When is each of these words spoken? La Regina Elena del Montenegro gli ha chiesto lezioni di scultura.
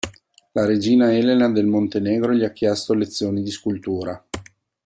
La 0.53 0.65
Regina 0.65 1.13
Elena 1.13 1.47
del 1.47 1.67
Montenegro 1.67 2.31
gli 2.33 2.43
ha 2.43 2.49
chiesto 2.51 2.95
lezioni 2.95 3.43
di 3.43 3.51
scultura. 3.51 4.19